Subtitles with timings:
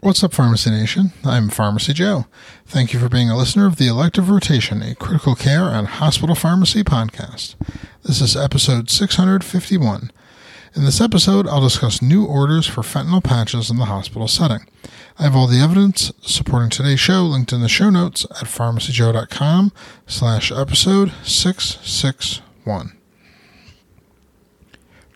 [0.00, 1.12] What's up, Pharmacy Nation?
[1.24, 2.26] I'm Pharmacy Joe.
[2.64, 6.36] Thank you for being a listener of the Elective Rotation, a critical care and hospital
[6.36, 7.56] pharmacy podcast.
[8.04, 10.12] This is episode 651.
[10.76, 14.66] In this episode, I'll discuss new orders for fentanyl patches in the hospital setting.
[15.18, 19.72] I have all the evidence supporting today's show linked in the show notes at pharmacyjoe.com
[20.06, 22.97] slash episode 661.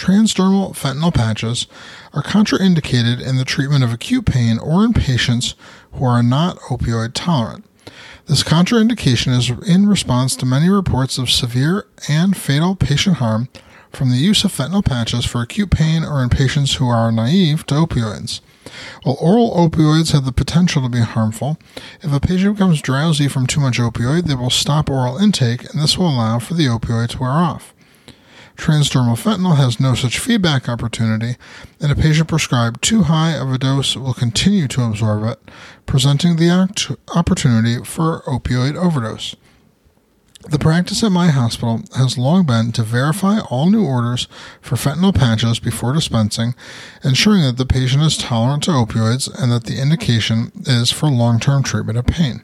[0.00, 1.66] Transdermal fentanyl patches
[2.14, 5.54] are contraindicated in the treatment of acute pain or in patients
[5.92, 7.66] who are not opioid tolerant.
[8.24, 13.50] This contraindication is in response to many reports of severe and fatal patient harm
[13.92, 17.66] from the use of fentanyl patches for acute pain or in patients who are naive
[17.66, 18.40] to opioids.
[19.02, 21.58] While oral opioids have the potential to be harmful,
[22.00, 25.82] if a patient becomes drowsy from too much opioid, they will stop oral intake and
[25.82, 27.74] this will allow for the opioid to wear off.
[28.56, 31.36] Transdermal fentanyl has no such feedback opportunity,
[31.80, 35.38] and a patient prescribed too high of a dose will continue to absorb it,
[35.86, 36.50] presenting the
[37.14, 39.34] opportunity for opioid overdose.
[40.48, 44.26] The practice at my hospital has long been to verify all new orders
[44.62, 46.54] for fentanyl patches before dispensing,
[47.04, 51.40] ensuring that the patient is tolerant to opioids and that the indication is for long
[51.40, 52.42] term treatment of pain.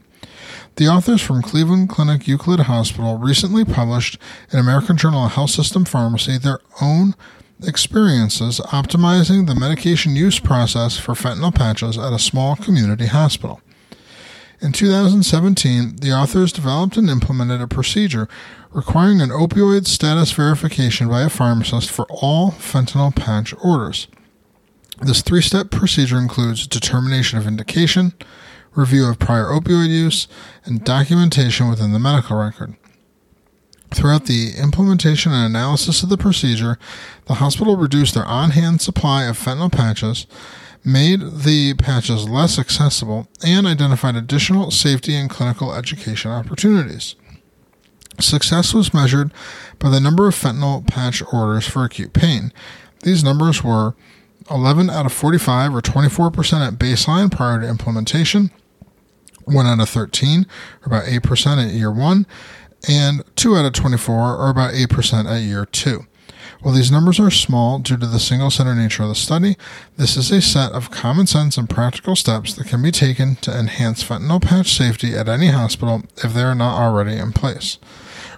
[0.77, 4.19] The authors from Cleveland Clinic Euclid Hospital recently published
[4.53, 7.15] in American Journal of Health System Pharmacy their own
[7.63, 13.63] experiences optimizing the medication use process for fentanyl patches at a small community hospital.
[14.61, 18.29] In 2017, the authors developed and implemented a procedure
[18.71, 24.09] requiring an opioid status verification by a pharmacist for all fentanyl patch orders.
[25.01, 28.13] This three step procedure includes determination of indication,
[28.77, 30.29] review of prior opioid use,
[30.65, 32.77] and documentation within the medical record.
[33.95, 36.79] Throughout the implementation and analysis of the procedure,
[37.27, 40.27] the hospital reduced their on hand supply of fentanyl patches,
[40.85, 47.15] made the patches less accessible, and identified additional safety and clinical education opportunities.
[48.21, 49.33] Success was measured
[49.79, 52.53] by the number of fentanyl patch orders for acute pain.
[53.03, 53.95] These numbers were
[54.51, 58.51] 11 out of 45, or 24% at baseline prior to implementation,
[59.47, 60.47] 1 out of 13,
[60.83, 62.27] or about 8% at year 1,
[62.89, 66.07] and 2 out of 24, or about 8% at year 2.
[66.63, 69.57] While these numbers are small due to the single center nature of the study,
[69.97, 73.57] this is a set of common sense and practical steps that can be taken to
[73.57, 77.79] enhance fentanyl patch safety at any hospital if they are not already in place.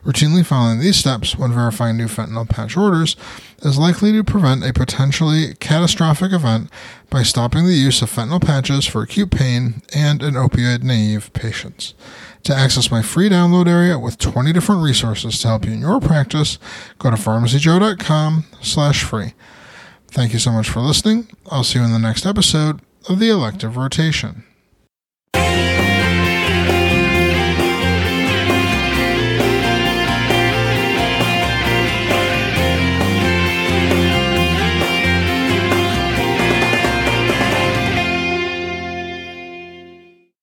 [0.05, 3.17] Routinely following these steps when verifying new fentanyl patch orders
[3.63, 6.71] is likely to prevent a potentially catastrophic event
[7.11, 11.95] by stopping the use of fentanyl patches for acute pain and in opioid naive patients.
[12.45, 16.01] To access my free download area with 20 different resources to help you in your
[16.01, 16.59] practice,
[16.99, 19.35] go to pharmacyjoe.com slash free.
[20.09, 21.29] Thank you so much for listening.
[21.51, 24.45] I'll see you in the next episode of the Elective Rotation.